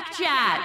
[0.00, 0.60] Backchat.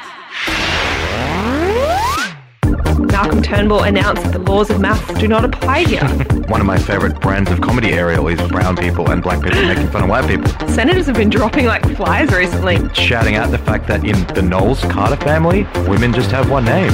[3.11, 6.08] Malcolm Turnbull announced that the laws of maths do not apply here.
[6.47, 9.90] One of my favourite brands of comedy Ariel is brown people and black people making
[9.90, 10.48] fun of white people.
[10.70, 12.78] Senators have been dropping like flies recently.
[12.94, 16.91] Shouting out the fact that in the Knowles Carter family, women just have one name.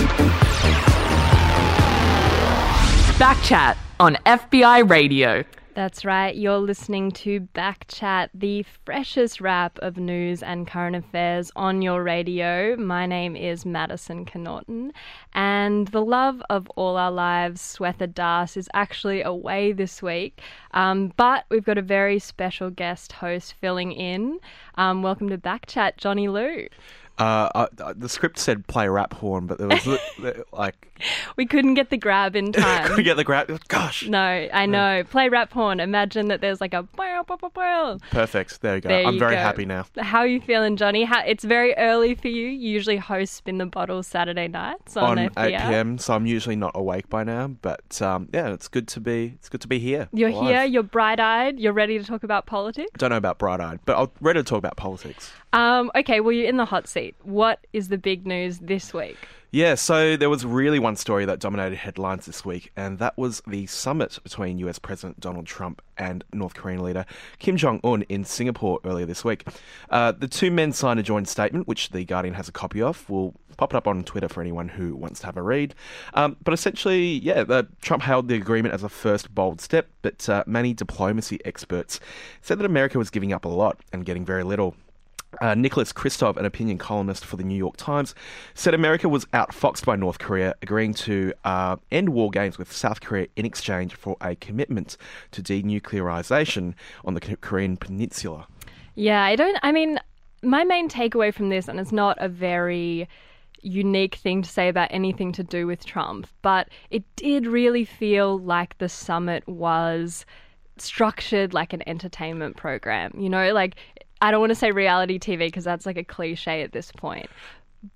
[3.19, 5.43] Backchat on FBI Radio.
[5.73, 6.35] That's right.
[6.35, 12.75] You're listening to Backchat, the freshest wrap of news and current affairs on your radio.
[12.75, 14.91] My name is Maddison Connaughton,
[15.33, 20.41] and the love of all our lives, Swetha Das, is actually away this week.
[20.73, 24.39] Um, but we've got a very special guest host filling in.
[24.75, 26.67] Um, welcome to Backchat, Johnny Lieu.
[27.17, 29.87] Uh, uh, the script said play rap horn, but there was
[30.51, 30.87] like
[31.35, 32.87] We couldn't get the grab in time.
[32.87, 33.59] could we get the grab?
[33.67, 35.03] Gosh, No, I know.
[35.09, 35.79] Play rap horn.
[35.79, 36.87] Imagine that there's like a
[38.11, 38.61] perfect.
[38.61, 38.89] There you go.
[38.89, 39.41] There I'm you very go.
[39.41, 39.85] happy now.
[39.97, 41.03] How are you feeling, Johnny?
[41.03, 42.47] How, it's very early for you.
[42.47, 46.55] You usually host Spin the Bottle Saturday nights on, On 8 p.m., so I'm usually
[46.55, 47.47] not awake by now.
[47.47, 49.33] But um, yeah, it's good to be.
[49.35, 50.07] It's good to be here.
[50.11, 50.43] You're live.
[50.43, 50.63] here.
[50.63, 51.59] You're bright-eyed.
[51.59, 52.91] You're ready to talk about politics.
[52.95, 55.31] I Don't know about bright eyed, but I'm ready to talk about politics.
[55.53, 56.19] Um, okay.
[56.19, 57.15] Well, you're in the hot seat.
[57.23, 59.17] What is the big news this week?
[59.53, 63.41] Yeah, so there was really one story that dominated headlines this week, and that was
[63.45, 67.05] the summit between US President Donald Trump and North Korean leader
[67.39, 69.45] Kim Jong un in Singapore earlier this week.
[69.89, 73.09] Uh, the two men signed a joint statement, which The Guardian has a copy of.
[73.09, 75.75] We'll pop it up on Twitter for anyone who wants to have a read.
[76.13, 80.29] Um, but essentially, yeah, the, Trump hailed the agreement as a first bold step, but
[80.29, 81.99] uh, many diplomacy experts
[82.39, 84.77] said that America was giving up a lot and getting very little.
[85.39, 88.13] Uh, Nicholas Kristof, an opinion columnist for the New York Times,
[88.53, 92.99] said America was outfoxed by North Korea, agreeing to uh, end war games with South
[93.01, 94.97] Korea in exchange for a commitment
[95.31, 96.73] to denuclearization
[97.05, 98.47] on the Korean Peninsula.
[98.95, 99.57] Yeah, I don't.
[99.63, 99.99] I mean,
[100.43, 103.07] my main takeaway from this, and it's not a very
[103.61, 108.39] unique thing to say about anything to do with Trump, but it did really feel
[108.39, 110.25] like the summit was
[110.77, 113.13] structured like an entertainment program.
[113.17, 113.75] You know, like
[114.21, 117.27] I don't want to say reality TV because that's like a cliche at this point.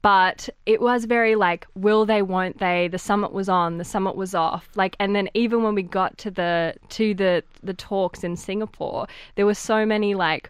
[0.01, 2.87] But it was very like, will they, won't they?
[2.87, 4.67] The summit was on, the summit was off.
[4.75, 9.05] Like, and then even when we got to the to the the talks in Singapore,
[9.35, 10.49] there were so many like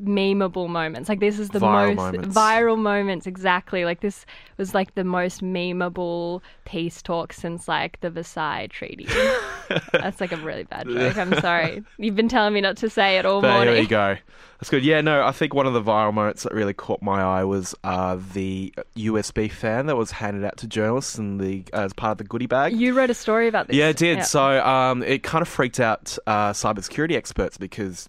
[0.00, 1.08] memeable moments.
[1.08, 2.36] Like this is the Viral most moments.
[2.36, 3.84] viral moments exactly.
[3.84, 4.24] Like this
[4.56, 9.06] was like the most memeable peace talk since like the Versailles Treaty.
[9.92, 11.16] That's like a really bad joke.
[11.16, 11.82] I'm sorry.
[11.98, 13.74] You've been telling me not to say it all There, morning.
[13.74, 14.16] there you go.
[14.58, 14.84] That's good.
[14.84, 17.74] Yeah, no, I think one of the viral moments that really caught my eye was
[17.82, 22.18] uh, the USB fan that was handed out to journalists and the as part of
[22.18, 22.76] the goodie bag.
[22.78, 23.76] You wrote a story about this.
[23.76, 24.24] Yeah, it did.
[24.24, 28.08] So um, it kind of freaked out uh, cybersecurity experts because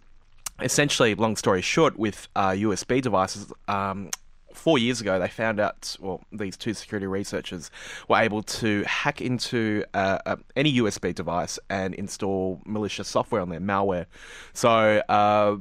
[0.61, 4.09] essentially, long story short, with uh, USB devices, um,
[4.53, 7.72] four years ago, they found out, well, these two security researchers
[8.07, 13.49] were able to hack into uh, uh, any USB device and install malicious software on
[13.49, 14.05] there, malware.
[14.53, 15.57] So, uh,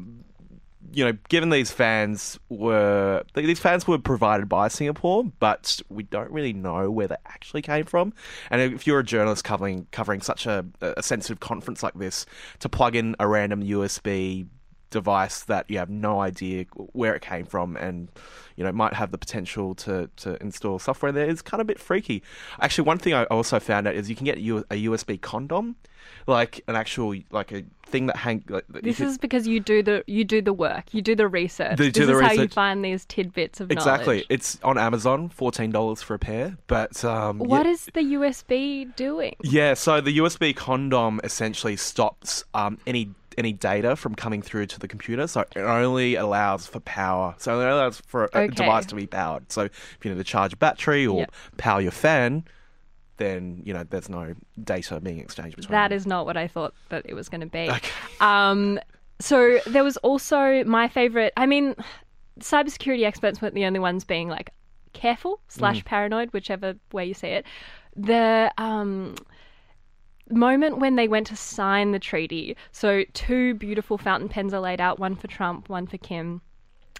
[0.92, 6.30] you know, given these fans were these fans were provided by Singapore, but we don't
[6.30, 8.12] really know where they actually came from.
[8.50, 12.26] And if you're a journalist covering covering such a, a sensitive conference like this,
[12.60, 14.46] to plug in a random USB
[14.90, 18.08] device that you have no idea where it came from and
[18.56, 21.68] you know might have the potential to, to install software there is kind of a
[21.68, 22.22] bit freaky
[22.60, 24.40] actually one thing i also found out is you can get a
[24.88, 25.76] usb condom
[26.26, 29.82] like an actual like a thing that hang like, This could- is because you do
[29.82, 31.76] the you do the work, you do the research.
[31.76, 33.78] They this the is how you find these tidbits of knowledge.
[33.78, 34.14] Exactly.
[34.16, 34.26] knowledge.
[34.30, 36.56] It's on Amazon, fourteen dollars for a pair.
[36.68, 39.36] But um, What yeah, is the USB doing?
[39.42, 39.74] yeah.
[39.74, 44.86] So the USB condom essentially stops um, any any data from coming through to the
[44.86, 45.26] computer.
[45.26, 47.34] So it only allows for power.
[47.38, 48.54] So it only allows for a, Okay.
[48.54, 49.50] device to be powered.
[49.50, 51.32] So if you need to charge a battery or Yep.
[51.56, 52.44] power your fan,
[53.16, 55.72] then you know there's no data being exchanged between.
[55.72, 55.96] That them.
[55.96, 57.68] is not what I thought that it was going to be.
[57.68, 57.90] Okay.
[58.20, 58.78] Um,
[59.18, 61.32] so there was also my favorite.
[61.36, 61.74] I mean,
[62.40, 64.50] cybersecurity experts weren't the only ones being like
[64.92, 67.47] careful slash paranoid, whichever way you say it.
[67.97, 69.16] The um,
[70.30, 74.80] moment when they went to sign the treaty, so two beautiful fountain pens are laid
[74.80, 76.41] out, one for Trump, one for Kim.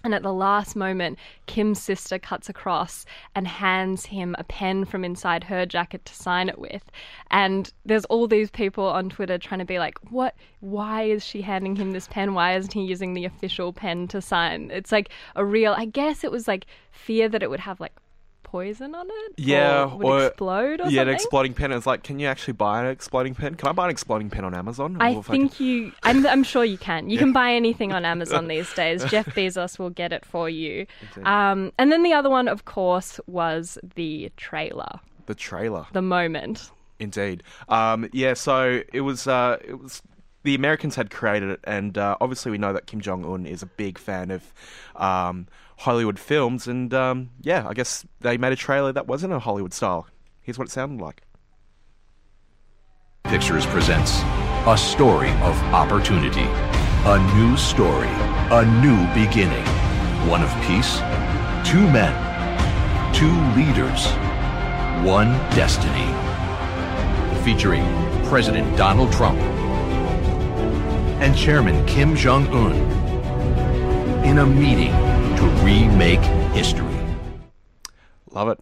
[0.03, 3.05] And at the last moment, Kim's sister cuts across
[3.35, 6.83] and hands him a pen from inside her jacket to sign it with.
[7.29, 10.35] And there's all these people on Twitter trying to be like, what?
[10.59, 12.33] Why is she handing him this pen?
[12.33, 14.71] Why isn't he using the official pen to sign?
[14.71, 17.93] It's like a real, I guess it was like fear that it would have like
[18.51, 19.33] poison on it.
[19.37, 21.71] Yeah, or or- explode or yeah, an exploding pen.
[21.71, 23.55] It's like, can you actually buy an exploding pen?
[23.55, 24.97] Can I buy an exploding pen on Amazon?
[24.99, 25.93] I Or think you.
[26.03, 27.09] I'm, I'm sure you can.
[27.09, 29.03] You can buy anything on Amazon these days.
[29.05, 30.85] Jeff Bezos will get it for you.
[31.23, 35.87] Um, and then the other one, of course, was the trailer, the trailer.
[35.93, 36.69] the moment.
[36.99, 37.41] Indeed.
[37.69, 40.01] Um, yeah, so it was uh, it was
[40.43, 43.61] the Americans had created it, and uh, obviously we know that Kim Jong Un is
[43.61, 44.53] a big fan of
[44.95, 45.47] um,
[45.77, 49.73] Hollywood films, and um, yeah, I guess they made a trailer that wasn't a Hollywood
[49.73, 50.07] style.
[50.41, 51.23] Here's what it sounded like.
[53.25, 54.19] Pictures presents
[54.67, 56.45] a story of opportunity,
[57.05, 58.09] a new story,
[58.51, 59.65] a new beginning,
[60.27, 60.97] one of peace,
[61.63, 62.13] two men,
[63.13, 64.07] two leaders,
[65.05, 66.07] one destiny.
[67.43, 67.83] Featuring
[68.25, 69.39] President Donald Trump
[71.21, 72.73] and Chairman Kim Jong Un
[74.25, 74.91] in a meeting
[75.37, 76.19] to remake
[76.51, 76.97] history.
[78.31, 78.59] Love it.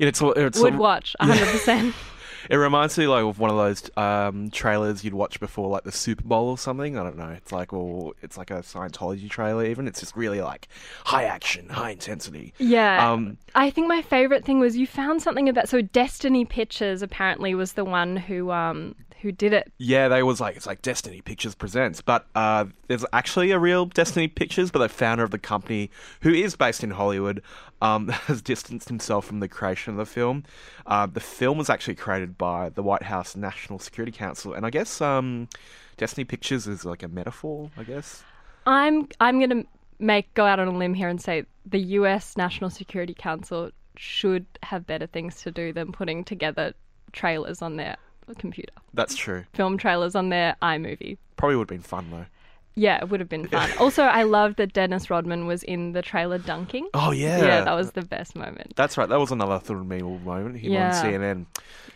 [0.00, 1.94] It's, it's Would watch 100%.
[2.48, 5.92] It reminds me like of one of those um, trailers you'd watch before like the
[5.92, 6.98] Super Bowl or something.
[6.98, 7.30] I don't know.
[7.30, 9.64] It's like or it's like a Scientology trailer.
[9.64, 10.68] Even it's just really like
[11.04, 12.54] high action, high intensity.
[12.58, 13.10] Yeah.
[13.10, 17.54] Um, I think my favorite thing was you found something about so Destiny Pictures apparently
[17.54, 19.72] was the one who um who did it.
[19.78, 23.86] Yeah, they was like it's like Destiny Pictures presents, but uh, there's actually a real
[23.86, 25.90] Destiny Pictures, but the founder of the company,
[26.22, 27.42] who is based in Hollywood,
[27.80, 30.44] um, has distanced himself from the creation of the film.
[30.86, 34.70] Uh, the film was actually created by the White House National Security Council, and I
[34.70, 35.48] guess um,
[35.96, 37.70] Destiny Pictures is like a metaphor.
[37.76, 38.22] I guess.
[38.66, 39.66] I'm I'm going to
[39.98, 44.46] make go out on a limb here and say the US National Security Council should
[44.62, 46.72] have better things to do than putting together
[47.12, 47.96] trailers on their
[48.38, 48.72] computer.
[48.94, 49.44] That's true.
[49.52, 51.18] Film trailers on their iMovie.
[51.36, 52.26] Probably would have been fun though.
[52.76, 53.70] Yeah, it would have been fun.
[53.78, 56.88] also, I loved that Dennis Rodman was in the trailer dunking.
[56.94, 58.74] Oh yeah, Yeah, that was the best moment.
[58.76, 59.08] That's right.
[59.08, 60.58] That was another me moment.
[60.58, 60.96] Him Yeah.
[60.96, 61.46] on CNN.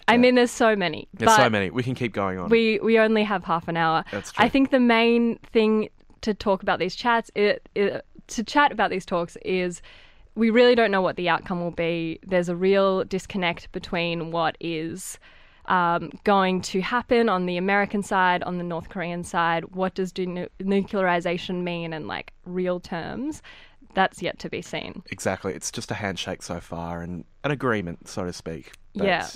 [0.09, 1.09] I mean, there's so many.
[1.15, 1.71] There's so many.
[1.71, 2.51] We can keep going on.
[2.51, 4.05] We we only have half an hour.
[4.11, 4.45] That's true.
[4.45, 5.89] I think the main thing
[6.23, 9.81] to talk about these chats, it, it, to chat about these talks, is
[10.35, 12.19] we really don't know what the outcome will be.
[12.27, 15.19] There's a real disconnect between what is
[15.67, 19.65] um, going to happen on the American side, on the North Korean side.
[19.75, 23.43] What does denu- nuclearization mean in like real terms?
[23.95, 25.03] That's yet to be seen.
[25.11, 25.55] Exactly.
[25.55, 28.73] It's just a handshake so far and an agreement, so to speak.
[28.95, 29.29] But Yeah.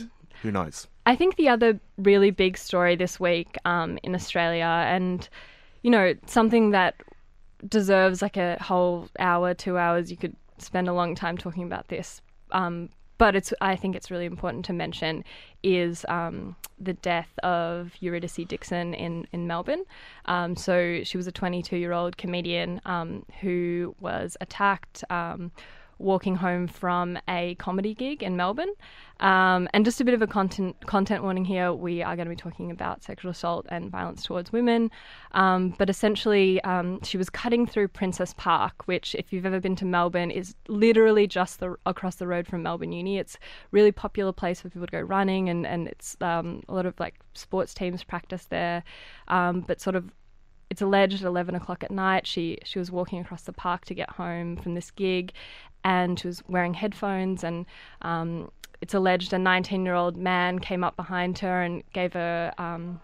[0.42, 0.86] Who knows?
[1.06, 5.28] I think the other really big story this week um, in Australia, and
[5.82, 6.96] you know, something that
[7.66, 10.10] deserves like a whole hour, two hours.
[10.10, 12.20] You could spend a long time talking about this,
[12.52, 13.52] um, but it's.
[13.60, 15.24] I think it's really important to mention
[15.62, 19.84] is um, the death of Eurydice Dixon in in Melbourne.
[20.26, 25.04] Um, so she was a 22 year old comedian um, who was attacked.
[25.98, 28.72] Walking home from a comedy gig in Melbourne.
[29.20, 32.30] Um, and just a bit of a content content warning here: we are going to
[32.30, 34.90] be talking about sexual assault and violence towards women.
[35.32, 39.74] Um, but essentially, um, she was cutting through Princes Park, which, if you've ever been
[39.76, 43.18] to Melbourne, is literally just the, across the road from Melbourne Uni.
[43.18, 43.38] It's a
[43.72, 46.98] really popular place for people to go running, and and it's um, a lot of
[47.00, 48.84] like sports teams practice there.
[49.26, 50.12] Um, but sort of
[50.70, 53.94] it's alleged at 11 o'clock at night she she was walking across the park to
[53.94, 55.32] get home from this gig
[55.84, 57.66] and she was wearing headphones and
[58.02, 58.50] um,
[58.80, 63.00] it's alleged a 19 year old man came up behind her and gave her um,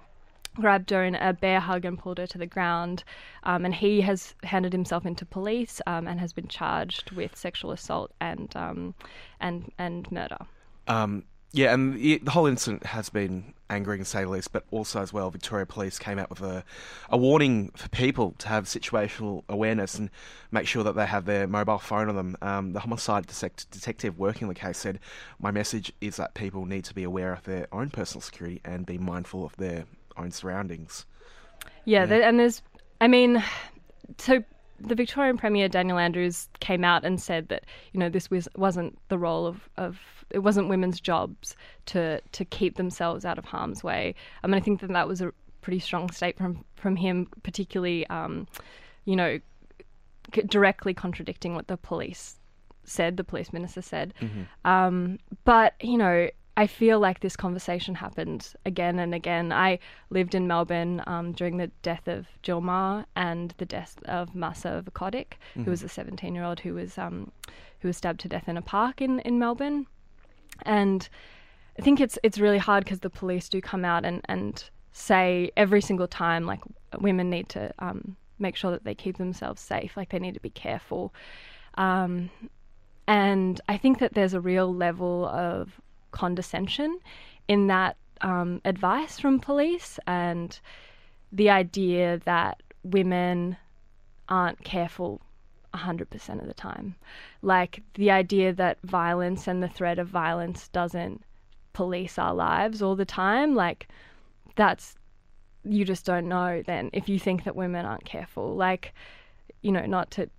[0.55, 3.05] grabbed her in a bear hug and pulled her to the ground.
[3.43, 7.73] Um, and he has handed himself into police um, and has been charged with sexual
[7.73, 8.95] assault and um,
[9.41, 10.39] and and murder.
[10.87, 11.25] Um,
[11.55, 15.01] yeah, and the, the whole incident has been angering to say the least, but also
[15.01, 16.65] as well, Victoria Police came out with a,
[17.09, 20.11] a warning for people to have situational awareness and
[20.51, 22.37] make sure that they have their mobile phone on them.
[22.43, 24.99] Um, the homicide detect- detective working the case said,
[25.39, 28.85] "My message is that people need to be aware of their own personal security and
[28.85, 29.85] be mindful of their
[30.17, 31.07] own surroundings."
[31.85, 32.63] Yeah, There, and there's,
[33.01, 33.45] I mean,
[34.19, 34.43] so
[34.87, 38.99] the Victorian Premier Daniel Andrews came out and said that you know this was wasn't
[39.09, 39.99] the role of, of
[40.31, 44.15] it wasn't women's jobs to to keep themselves out of harm's way.
[44.43, 48.07] I mean, I think that that was a pretty strong statement from from him, particularly,
[48.09, 48.47] um,
[49.05, 49.41] you know,
[50.35, 52.37] c- directly contradicting what the police
[52.85, 53.17] said.
[53.17, 54.15] The police minister said,
[54.65, 56.29] um, but you know.
[56.57, 59.53] I feel like this conversation happened again and again.
[59.53, 59.81] I
[60.11, 64.83] lived in Melbourne um, during the death of Jill Meagher and the death of Masa
[64.83, 67.33] Vukotic, who was a 17-year-old who was um,
[67.81, 69.87] who was stabbed to death in a park in, in Melbourne.
[70.63, 71.09] And
[71.79, 75.51] I think it's it's really hard because the police do come out and, and say
[75.57, 76.61] every single time like
[77.01, 80.41] women need to um, make sure that they keep themselves safe, like they need to
[80.41, 81.13] be careful.
[81.77, 82.31] Um,
[83.09, 85.81] and I think that there's a real level of
[86.15, 86.99] condescension
[87.49, 90.59] in that um, advice from police and
[91.33, 93.57] the idea that women
[94.29, 95.21] aren't careful
[95.75, 96.95] 100% of the time.
[97.43, 101.23] Like the idea that violence and the threat of violence doesn't
[101.73, 103.89] police our lives all the time, like
[104.55, 104.95] that's,
[105.65, 108.55] you just don't know then if you think that women aren't careful.
[108.55, 108.95] Like,
[109.63, 110.31] you know, not to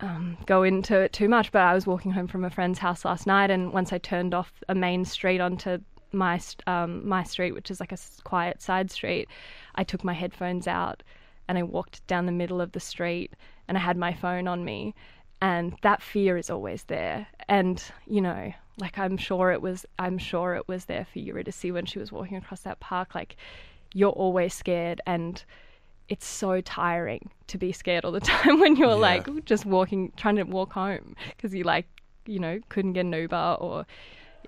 [0.00, 3.04] um, go into it too much, but I was walking home from a friend's house
[3.04, 5.78] last night, and once I turned off a main street onto
[6.12, 9.28] my um, my street, which is like a quiet side street,
[9.74, 11.02] I took my headphones out
[11.48, 13.34] and I walked down the middle of the street
[13.66, 14.94] and I had my phone on me.
[15.42, 17.26] And that fear is always there.
[17.48, 21.64] And, you know, like I'm sure it was I'm sure it was there for Eurydice
[21.64, 23.14] when she was walking across that park.
[23.14, 23.36] Like
[23.92, 25.42] you're always scared and
[26.10, 28.94] it's so tiring to be scared all the time when you're Yeah.
[28.96, 31.86] like just walking trying to walk home because you like
[32.26, 33.86] you know couldn't get an uber or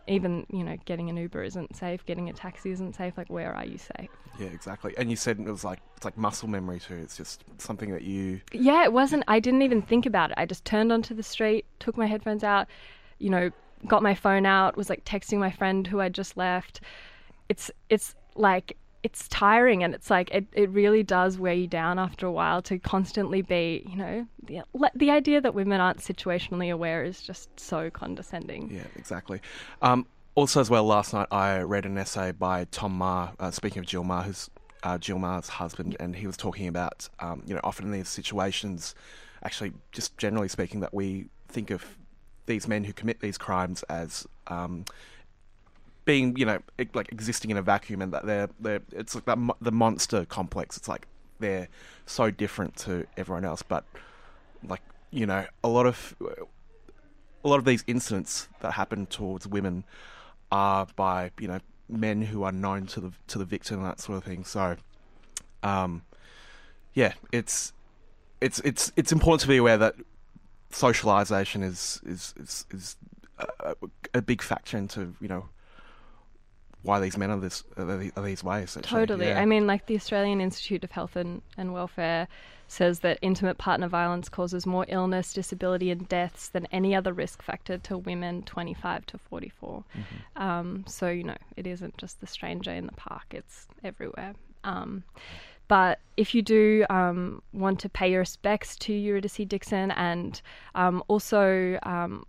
[0.06, 3.54] even you know getting an uber isn't safe getting a taxi isn't safe like where
[3.54, 4.94] are you safe Yeah, exactly.
[4.98, 6.96] And you said it was like it's like muscle memory too.
[6.96, 10.44] It's just something that you yeah it wasn't i didn't even think about it i
[10.44, 12.66] just turned onto the street took my headphones out
[13.18, 13.50] you know
[13.86, 16.80] got my phone out was like texting my friend who i just left
[17.48, 21.98] it's it's like it's tiring and it's like it, it really does wear you down
[21.98, 24.62] after a while to constantly be you know the,
[24.94, 29.40] the idea that women aren't situationally aware is just so condescending Yeah, exactly.
[29.80, 33.80] Um, also, as well, last night I read an essay by Tom Meagher, uh, speaking
[33.80, 34.50] of Jill Meagher, who's
[34.82, 38.08] uh, Jill Meagher's husband, and he was talking about, um, you know, often in these
[38.08, 38.94] situations,
[39.42, 41.84] actually, just generally speaking, that we think of
[42.46, 44.86] these men who commit these crimes as um,
[46.04, 46.58] being, you know,
[46.94, 50.24] like existing in a vacuum, and that they're, they're it's like that mo- the monster
[50.24, 50.76] complex.
[50.76, 51.06] It's like
[51.38, 51.68] they're
[52.06, 53.84] so different to everyone else, but
[54.66, 56.16] like you know, a lot of
[57.44, 59.84] a lot of these incidents that happen towards women
[60.50, 64.00] are by you know men who are known to the to the victim and that
[64.00, 64.44] sort of thing.
[64.44, 64.76] So,
[65.62, 66.02] um,
[66.94, 67.72] yeah, it's
[68.40, 69.94] it's it's it's important to be aware that
[70.70, 72.96] socialization is is is, is
[73.38, 73.74] a,
[74.14, 75.48] a big factor into you know
[76.82, 78.76] why these men are this are these, ways.
[78.82, 79.26] Totally.
[79.26, 79.40] Yeah.
[79.40, 82.28] I mean, like the Australian Institute of Health and, and Welfare
[82.66, 87.42] says that intimate partner violence causes more illness, disability, and deaths than any other risk
[87.42, 89.84] factor to women 25 to 44.
[89.94, 90.42] Mm-hmm.
[90.42, 94.34] Um, so, you know, it isn't just the stranger in the park, it's everywhere.
[94.64, 95.04] Um,
[95.68, 100.40] but if you do um, want to pay your respects to Eurydice Dixon and
[100.74, 102.24] um, also um,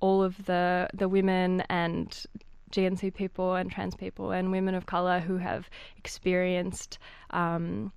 [0.00, 2.26] all of the the women and
[2.72, 6.98] GNC people and trans people and women of color who have experienced
[7.30, 7.92] um,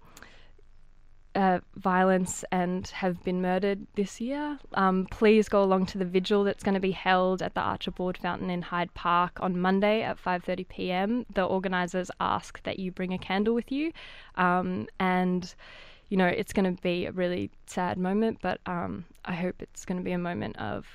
[1.35, 6.43] uh, violence and have been murdered this year, um, please go along to the vigil
[6.43, 10.17] that's going to be held at the Archibald Fountain in Hyde Park on Monday at
[10.17, 11.25] 5:30 p.m.
[11.33, 13.91] The organisers ask that you bring a candle with you,
[14.35, 15.53] um, and
[16.09, 19.85] you know it's going to be a really sad moment, but um, I hope it's
[19.85, 20.87] going to be a moment of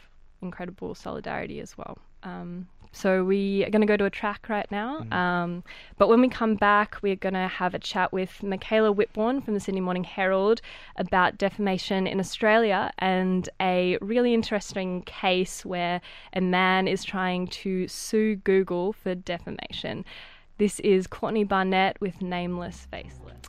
[0.43, 1.97] incredible solidarity as well.
[2.25, 5.01] Um, so we are going to go to a track right now.
[5.11, 5.65] Um,
[5.99, 9.55] but when we come back, we're going to have a chat with Michaela Whitbourn from
[9.55, 10.61] the Sydney Morning Herald
[10.97, 16.01] about defamation in Australia and a really interesting case where
[16.33, 20.05] a man is trying to sue Google for defamation.
[20.59, 23.41] This is Courtney Barnett with Nameless Faceless.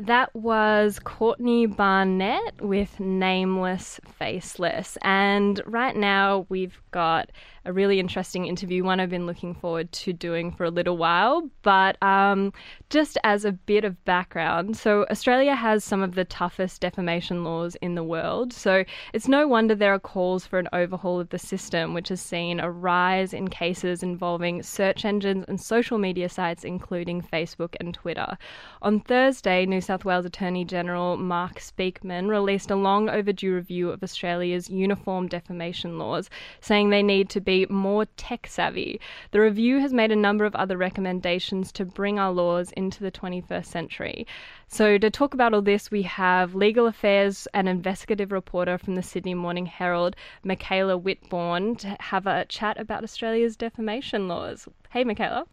[0.00, 4.96] That was Courtney Barnett with Nameless Faceless.
[5.02, 7.30] And right now we've got
[7.64, 11.50] a really interesting interview, one I've been looking forward to doing for a little while.
[11.62, 12.52] But um,
[12.88, 17.76] just as a bit of background, so Australia has some of the toughest defamation laws
[17.76, 18.52] in the world.
[18.52, 22.20] So it's no wonder there are calls for an overhaul of the system, which has
[22.20, 27.92] seen a rise in cases involving search engines and social media sites, including Facebook and
[27.92, 28.38] Twitter.
[28.82, 34.02] On Thursday, New South Wales Attorney General Mark Speakman released a long overdue review of
[34.02, 39.00] Australia's uniform defamation laws, saying they need to be more tech savvy.
[39.32, 43.10] The review has made a number of other recommendations to bring our laws into the
[43.10, 44.26] 21st century.
[44.68, 49.02] So, to talk about all this, we have legal affairs and investigative reporter from the
[49.02, 50.14] Sydney Morning Herald,
[50.44, 54.68] Michaela Whitbourn, to have a chat about Australia's defamation laws.
[54.90, 55.44] Hey, Michaela.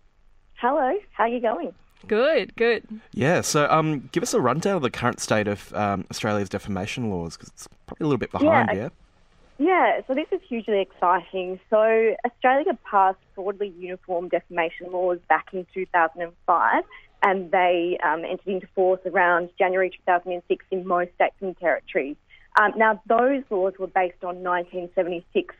[0.55, 1.73] Hello, how are you going?
[2.07, 2.83] Good, good.
[3.13, 7.09] Yeah, so um, give us a rundown of the current state of um, Australia's defamation
[7.09, 8.69] laws because it's probably a little bit behind.
[8.69, 8.89] I- Yeah,
[9.59, 11.59] Yeah, so this is hugely exciting.
[11.69, 16.83] So Australia passed broadly uniform defamation laws back in 2005,
[17.23, 22.17] and they um, entered into force around January 2006 in most states and territories.
[22.59, 25.55] Um, now, those laws were based on 1976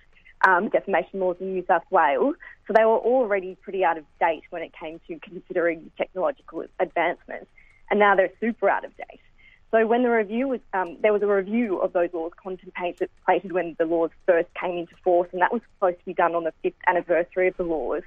[0.48, 2.36] um, defamation laws in New South Wales.
[2.68, 7.48] So they were already pretty out of date when it came to considering technological advancements,
[7.90, 9.22] and now they're super out of date.
[9.72, 13.10] So when the review was, um, there was a review of those laws contemplated
[13.52, 16.46] when the laws first came into force, and that was supposed to be done on
[16.46, 18.04] the fifth anniversary of the laws.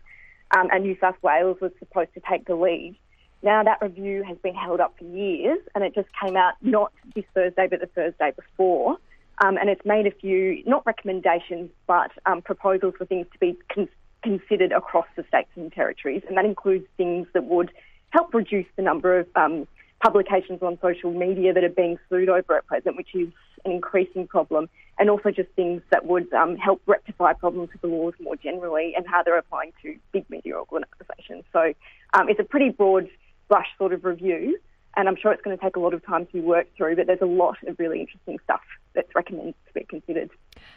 [0.52, 2.96] Um, and New South Wales was supposed to take the lead.
[3.42, 6.92] Now that review has been held up for years, and it just came out not
[7.14, 8.96] this Thursday, but the Thursday before.
[9.42, 13.56] Um, and it's made a few, not recommendations, but um, proposals for things to be
[13.72, 13.88] con-
[14.22, 16.22] considered across the states and territories.
[16.28, 17.70] And that includes things that would
[18.10, 19.66] help reduce the number of um,
[20.00, 23.28] publications on social media that are being sued over at present, which is
[23.64, 27.88] an increasing problem, and also just things that would um, help rectify problems with the
[27.88, 31.44] laws more generally and how they're applying to big media organisations.
[31.52, 31.72] So
[32.14, 33.08] um, it's a pretty broad
[33.48, 34.58] brush sort of review,
[34.96, 36.96] and I'm sure it's going to take a lot of time to be worked through,
[36.96, 38.60] but there's a lot of really interesting stuff
[38.94, 40.30] that's recommended to be considered.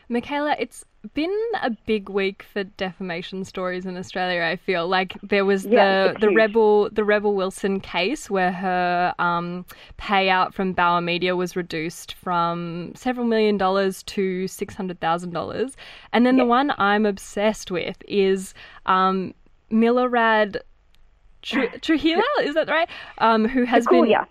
[0.08, 4.44] Michaela, it's been a big week for defamation stories in Australia.
[4.44, 6.36] I feel like there was Yeah, the the huge.
[6.36, 9.66] rebel the rebel Wilson case where her um,
[9.98, 15.76] payout from Bauer Media was reduced from several million dollars to six hundred thousand dollars,
[16.14, 18.54] and then the one I'm obsessed with is
[18.86, 19.34] um,
[19.72, 20.58] Milorad.
[21.44, 22.90] Tru- Trujillo, is that right?
[23.20, 24.26] Um, who has been yes.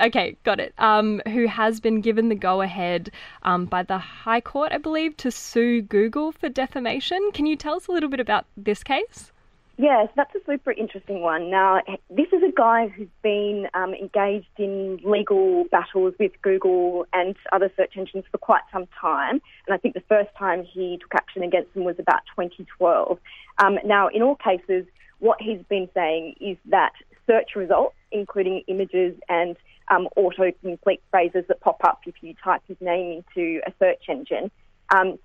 [0.00, 0.72] Okay, got it.
[0.78, 3.10] Um, who has been given the go ahead
[3.42, 7.30] um, by the High Court, I believe, to sue Google for defamation.
[7.32, 9.32] Can you tell us a little bit about this case?
[9.76, 11.50] Yes, that's a super interesting one.
[11.50, 17.34] Now, this is a guy who's been um, engaged in legal battles with Google and
[17.52, 19.42] other search engines for quite some time.
[19.66, 23.18] And I think the first time he took action against them was about 2012.
[23.58, 24.86] Um, now, in all cases,
[25.18, 26.92] what he's been saying is that
[27.26, 29.56] search results, including images and
[29.90, 34.50] um, autocomplete phrases that pop up if you type his name into a search engine,
[34.94, 35.18] um,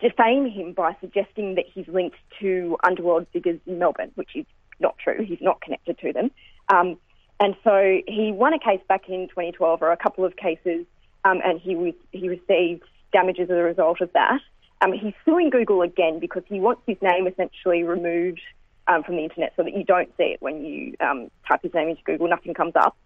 [0.00, 4.46] defame him by suggesting that he's linked to underworld figures in Melbourne, which is
[4.80, 5.24] not true.
[5.24, 6.30] He's not connected to them.
[6.68, 6.98] Um,
[7.40, 10.86] and so he won a case back in 2012, or a couple of cases,
[11.24, 14.40] um, and he was, he received damages as a result of that.
[14.80, 18.40] Um, he's suing Google again because he wants his name essentially removed
[18.86, 21.74] um, from the internet so that you don't see it when you um, type his
[21.74, 22.28] name into Google.
[22.28, 22.96] Nothing comes up.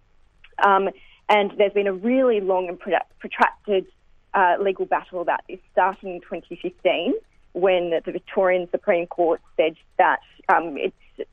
[0.64, 0.90] Um,
[1.28, 3.86] and there's been a really long and protracted
[4.34, 7.14] uh, legal battle about this, starting in 2015,
[7.52, 10.76] when the Victorian Supreme Court said that um,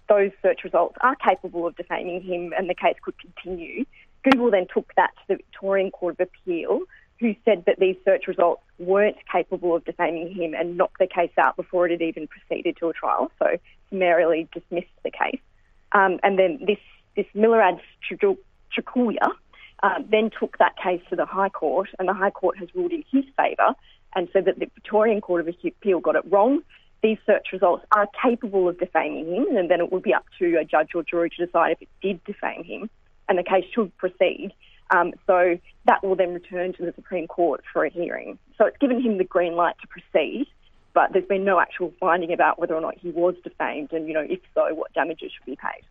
[0.09, 3.85] those search results are capable of defaming him and the case could continue.
[4.23, 6.81] Google then took that to the Victorian Court of Appeal,
[7.19, 11.31] who said that these search results weren't capable of defaming him and knocked the case
[11.37, 13.57] out before it had even proceeded to a trial, so
[13.89, 15.39] summarily dismissed the case.
[15.93, 16.79] Um, and then this,
[17.15, 19.29] this Milorad Trkulja
[19.81, 22.91] uh, then took that case to the High Court, and the High Court has ruled
[22.91, 23.75] in his favour
[24.13, 26.61] and said that the Victorian Court of Appeal got it wrong.
[27.01, 30.57] These search results are capable of defaming him, and then it would be up to
[30.57, 32.89] a judge or jury to decide if it did defame him,
[33.29, 34.51] and the case should proceed.
[34.91, 38.37] Um, so that will then return to the Supreme Court for a hearing.
[38.57, 40.47] So it's given him the green light to proceed,
[40.93, 44.13] but there's been no actual finding about whether or not he was defamed, and you
[44.13, 45.83] know if so, what damages should be paid.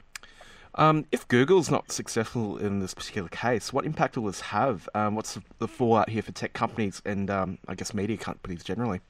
[0.76, 4.88] Um, if Google's not successful in this particular case, what impact will this have?
[4.94, 9.00] Um, what's the, fallout here for tech companies and um, I guess media companies generally?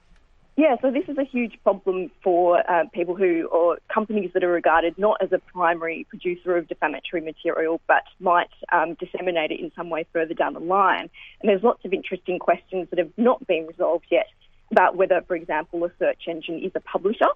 [0.56, 4.52] Yeah, so this is a huge problem for uh, people who, or companies that are
[4.52, 9.72] regarded not as a primary producer of defamatory material, but might um, disseminate it in
[9.74, 11.10] some way further down the line.
[11.40, 14.26] And there's lots of interesting questions that have not been resolved yet
[14.70, 17.28] about whether, for example, a search engine is a publisher.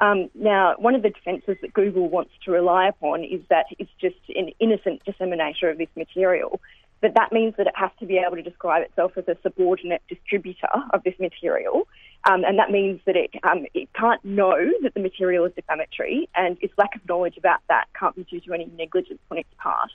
[0.00, 3.90] Um, now, one of the defences that Google wants to rely upon is that it's
[4.00, 6.60] just an innocent disseminator of this material.
[7.02, 10.02] But that means that it has to be able to describe itself as a subordinate
[10.08, 11.88] distributor of this material.
[12.30, 16.28] Um, and that means that it, um, it can't know that the material is defamatory,
[16.36, 19.48] and its lack of knowledge about that can't be due to any negligence on its
[19.58, 19.90] part.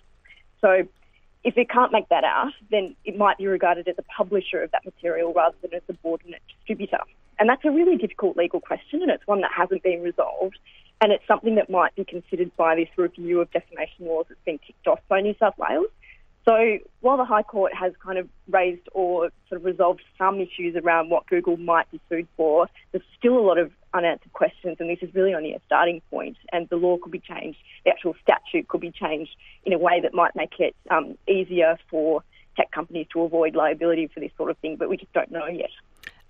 [0.60, 0.86] So,
[1.44, 4.72] if it can't make that out, then it might be regarded as a publisher of
[4.72, 7.00] that material rather than a subordinate distributor.
[7.40, 10.58] And that's a really difficult legal question, and it's one that hasn't been resolved.
[11.00, 14.58] And it's something that might be considered by this review of defamation laws that's been
[14.58, 15.88] kicked off by New South Wales.
[16.48, 20.78] So while the High Court has kind of raised or sort of resolved some issues
[20.78, 24.90] around what Google might be sued for, there's still a lot of unanswered questions, and
[24.90, 26.38] this is really only a starting point.
[26.54, 29.32] And the law could be changed, the actual statute could be changed
[29.66, 32.24] in a way that might make it um, easier for
[32.56, 35.48] tech companies to avoid liability for this sort of thing, but we just don't know
[35.48, 35.70] yet.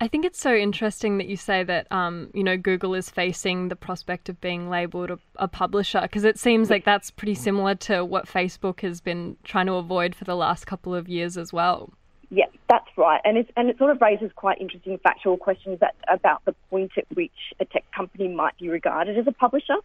[0.00, 3.68] I think it's so interesting that you say that um, you know Google is facing
[3.68, 7.74] the prospect of being labelled a, a publisher because it seems like that's pretty similar
[7.76, 11.52] to what Facebook has been trying to avoid for the last couple of years as
[11.52, 11.92] well.
[12.30, 15.96] Yeah, that's right, and it's and it sort of raises quite interesting factual questions that,
[16.08, 19.76] about the point at which a tech company might be regarded as a publisher.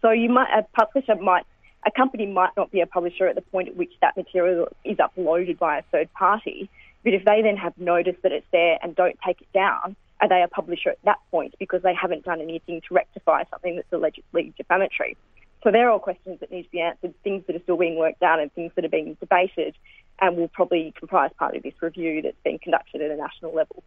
[0.00, 1.44] So you might a publisher might
[1.86, 4.96] a company might not be a publisher at the point at which that material is
[4.96, 6.70] uploaded by a third party,
[7.04, 10.28] but if they then have notice that it's there and don't take it down, are
[10.28, 13.92] they a publisher at that point because they haven't done anything to rectify something that's
[13.92, 15.16] allegedly defamatory?
[15.62, 18.22] So they're all questions that need to be answered, things that are still being worked
[18.22, 19.74] out and things that are being debated
[20.20, 23.82] and will probably comprise part of this review that's being conducted at a national level.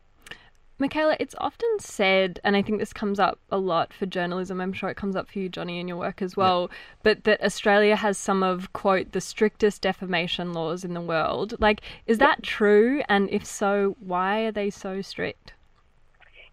[0.81, 4.59] Michaela, it's often said, and I think this comes up a lot for journalism.
[4.59, 6.71] I'm sure it comes up for you, Johnny, in your work as well.
[7.03, 11.53] But that Australia has some of quote the strictest defamation laws in the world.
[11.59, 13.03] Like, is that true?
[13.07, 15.53] And if so, why are they so strict?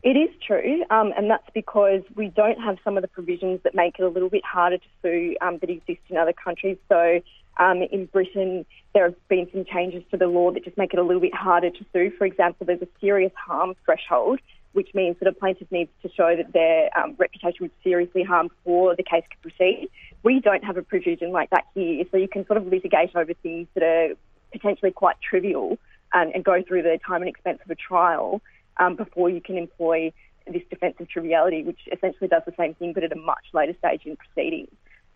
[0.02, 3.74] It is true, um, and that's because we don't have some of the provisions that
[3.74, 6.76] make it a little bit harder to sue um, that exist in other countries.
[6.88, 7.20] So,
[7.59, 10.99] um, in Britain, there have been some changes to the law that just make it
[10.99, 12.11] a little bit harder to sue.
[12.16, 14.40] For example, there's a serious harm threshold,
[14.73, 18.51] which means that a plaintiff needs to show that their um, reputation was seriously harmed
[18.51, 19.88] before the case can proceed.
[20.23, 23.35] We don't have a provision like that here, so you can sort of litigate over
[23.35, 24.14] things that are
[24.53, 25.79] potentially quite trivial
[26.12, 28.40] and, and go through the time and expense of a trial
[28.79, 30.12] um, before you can employ
[30.47, 33.75] this defence of triviality, which essentially does the same thing but at a much later
[33.79, 34.71] stage in proceedings.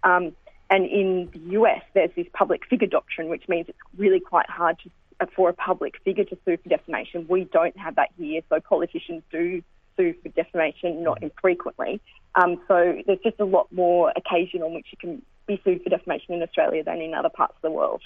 [0.05, 0.33] Um,
[0.73, 4.79] and in the US, there's this public figure doctrine, which means it's really quite hard
[4.79, 7.27] to, for a public figure to sue for defamation.
[7.29, 9.63] We don't have that here, so politicians do
[9.99, 12.01] sue for defamation not infrequently.
[12.37, 15.91] Um, so there's just a lot more occasion on which you can be sued for
[15.91, 18.01] defamation in Australia than in other parts of the world.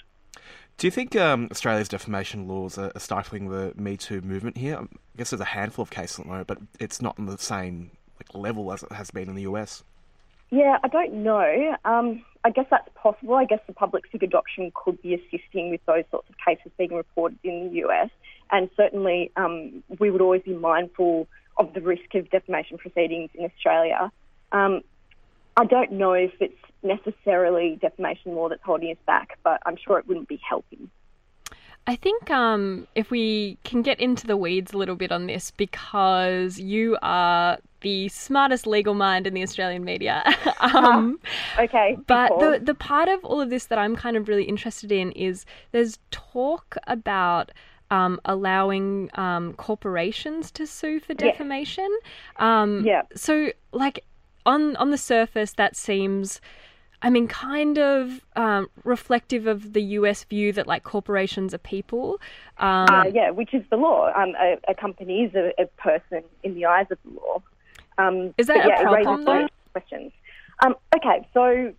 [0.77, 4.77] Do you think um, Australia's defamation laws are, are stifling the Me Too movement here?
[4.77, 7.37] I guess there's a handful of cases at the moment, but it's not on the
[7.37, 9.85] same like, level as it has been in the US.
[10.49, 11.75] Yeah, I don't know.
[11.83, 13.35] Um, I guess that's possible.
[13.35, 16.93] I guess the public figure doctrine could be assisting with those sorts of cases being
[16.93, 18.09] reported in the US.
[18.49, 23.43] And certainly, um, we would always be mindful of the risk of defamation proceedings in
[23.43, 24.11] Australia.
[24.53, 24.81] Um,
[25.57, 29.99] I don't know if it's necessarily defamation law that's holding us back, but I'm sure
[29.99, 30.89] it wouldn't be helping.
[31.87, 35.51] I think um, if we can get into the weeds a little bit on this,
[35.51, 40.23] because you are the smartest legal mind in the Australian media.
[40.59, 41.19] um,
[41.57, 41.97] Okay.
[42.05, 45.13] but the the part of all of this that I'm kind of really interested in
[45.13, 47.51] is there's talk about
[47.89, 51.89] um, allowing um, corporations to sue for defamation.
[52.35, 53.03] Um, Yeah.
[53.15, 54.03] So, like
[54.45, 56.41] on on the surface, that seems.
[57.01, 62.19] I mean, kind of um, reflective of the US view that like corporations are people.
[62.57, 64.11] Um, Uh, yeah, which is the law.
[64.15, 67.41] Um, a, a company is a, a person in the eyes of the law.
[67.99, 69.47] Um, Is that a yeah, problem, though?
[69.73, 70.11] questions.
[70.63, 71.73] Um, okay, so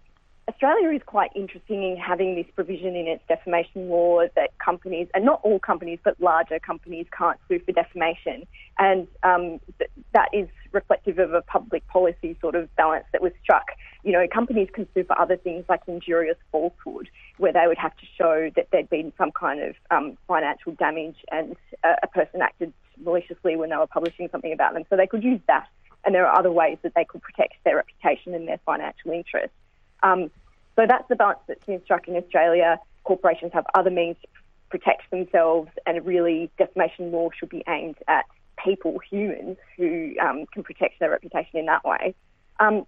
[0.48, 5.24] Australia is quite interesting in having this provision in its defamation law that companies, and
[5.24, 8.46] not all companies, but larger companies, can't sue for defamation.
[8.78, 13.32] And um, th- that is reflective of a public policy sort of balance that was
[13.42, 13.66] struck.
[14.04, 17.96] You know, companies can sue for other things like injurious falsehood, where they would have
[17.96, 22.42] to show that there'd been some kind of um, financial damage and a, a person
[22.42, 22.72] acted
[23.04, 24.84] maliciously when they were publishing something about them.
[24.90, 25.68] So they could use that.
[26.04, 29.56] And there are other ways that they could protect their reputation and their financial interests.
[30.02, 30.30] Um,
[30.76, 32.78] so that's the balance that's been struck in Australia.
[33.04, 34.28] Corporations have other means to
[34.70, 38.26] protect themselves, and really, defamation law should be aimed at
[38.64, 42.14] people, humans, who um, can protect their reputation in that way.
[42.60, 42.86] Um,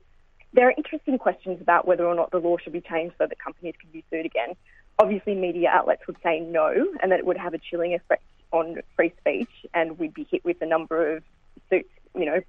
[0.53, 3.39] there are interesting questions about whether or not the law should be changed so that
[3.39, 4.57] companies can be sued again.
[4.99, 8.77] Obviously, media outlets would say no, and that it would have a chilling effect on
[8.97, 11.23] free speech, and we'd be hit with a number of
[11.71, 12.41] suits, you know,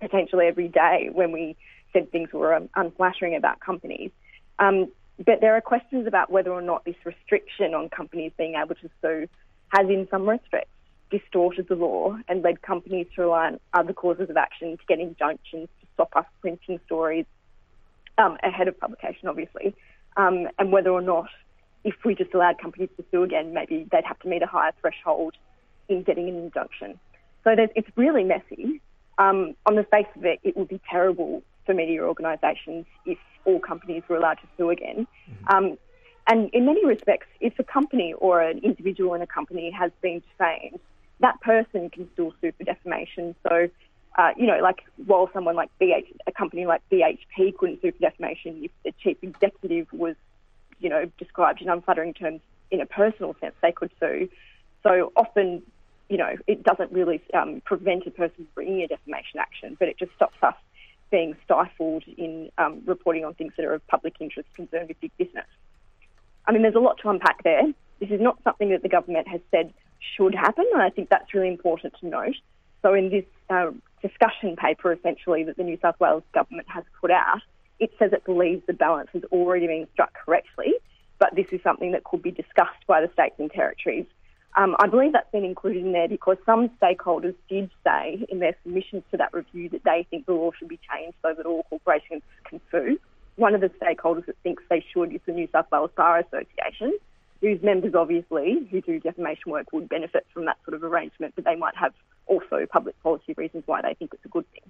[0.00, 1.56] potentially every day when we
[1.92, 4.10] said things were um, unflattering about companies.
[4.58, 4.88] Um,
[5.24, 8.90] but there are questions about whether or not this restriction on companies being able to
[9.00, 9.28] sue
[9.70, 10.70] has, in some respects,
[11.10, 15.00] distorted the law and led companies to rely on other causes of action to get
[15.00, 17.26] injunctions to stop us printing stories
[18.18, 19.74] um, ahead of publication, obviously,
[20.16, 21.28] um, and whether or not,
[21.84, 24.72] if we just allowed companies to sue again, maybe they'd have to meet a higher
[24.80, 25.34] threshold
[25.88, 26.98] in getting an injunction.
[27.44, 28.80] So it's really messy.
[29.18, 33.60] Um, on the face of it, it would be terrible for media organisations if all
[33.60, 35.06] companies were allowed to sue again.
[35.46, 35.78] Um,
[36.26, 40.22] and in many respects, if a company or an individual in a company has been
[40.30, 40.80] defamed,
[41.20, 43.34] that person can still sue for defamation.
[43.42, 43.68] So,
[44.16, 47.98] uh, you know, like while someone like BH, a company like BHP couldn't sue for
[47.98, 50.16] defamation if the chief executive was,
[50.80, 54.28] you know, described in unflattering terms in a personal sense, they could sue.
[54.82, 55.62] So often,
[56.08, 59.98] you know, it doesn't really um, prevent a person bringing a defamation action, but it
[59.98, 60.54] just stops us
[61.10, 65.10] being stifled in um, reporting on things that are of public interest concerned with big
[65.16, 65.46] business.
[66.46, 67.62] I mean, there's a lot to unpack there.
[68.00, 69.72] This is not something that the government has said
[70.16, 72.36] should happen, and I think that's really important to note.
[72.82, 73.70] So, in this uh,
[74.02, 77.40] discussion paper, essentially, that the New South Wales government has put out,
[77.78, 80.74] it says it believes the balance has already been struck correctly,
[81.18, 84.06] but this is something that could be discussed by the states and territories.
[84.56, 88.56] Um, I believe that's been included in there because some stakeholders did say in their
[88.62, 91.64] submissions to that review that they think the law should be changed so that all
[91.64, 92.98] corporations can sue.
[93.36, 96.92] One of the stakeholders that thinks they should is the New South Wales Bar Association,
[97.40, 101.44] whose members obviously, who do defamation work, would benefit from that sort of arrangement, but
[101.44, 101.92] they might have
[102.26, 104.62] also public policy reasons why they think it's a good thing.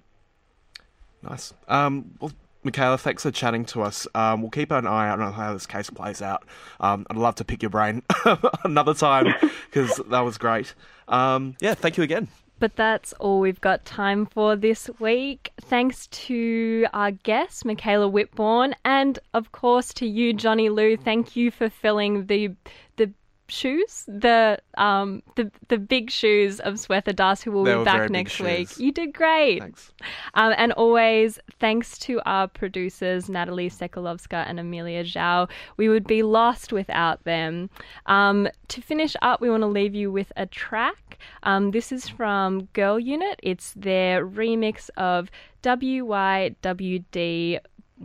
[1.21, 1.53] Nice.
[1.67, 2.31] Um, well,
[2.63, 4.07] Michaela, thanks for chatting to us.
[4.13, 6.43] Um, we'll keep an eye out on how this case plays out.
[6.79, 8.03] Um, I'd love to pick your brain
[8.63, 9.33] another time
[9.71, 10.73] because that was great.
[11.07, 12.27] Um, yeah, thank you again.
[12.59, 15.51] But that's all we've got time for this week.
[15.61, 20.97] Thanks to our guest, Michaela Whitbourn, and of course to you, Johnny Lieu.
[20.97, 22.51] Thank you for filling the
[22.97, 23.13] the
[23.49, 28.09] shoes, the um the the big shoes of Swetha Das, who will They be back
[28.09, 28.69] next week.
[28.69, 28.79] shoes.
[28.79, 29.59] You did great.
[29.61, 29.91] Thanks.
[30.35, 35.49] Um, and always thanks to our producers, Natalie Sekalovska and Amelia Zhao.
[35.77, 37.69] We would be lost without them.
[38.05, 41.17] Um, to finish up, we want to leave you with a track.
[41.43, 43.39] Um, this is from Girl Unit.
[43.43, 45.29] It's their remix of
[45.63, 47.59] WYWD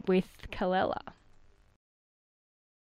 [0.06, 1.00] with Kelela.